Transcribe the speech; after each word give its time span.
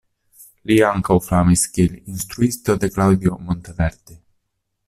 Li 0.71 0.77
ankaŭ 0.87 1.17
famis 1.25 1.65
kiel 1.75 1.93
instruisto 2.15 2.79
de 2.85 2.93
Claudio 2.97 3.39
Monteverdi. 3.51 4.23